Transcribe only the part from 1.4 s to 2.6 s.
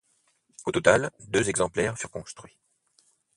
exemplaires furent construits.